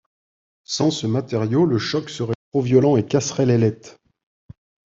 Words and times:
Sans 0.63 0.89
ce 0.89 1.05
matériau, 1.05 1.67
le 1.67 1.77
choc 1.77 2.09
serait 2.09 2.33
trop 2.51 2.61
violent 2.63 2.97
et 2.97 3.05
casserait 3.05 3.45
l’ailette. 3.45 3.99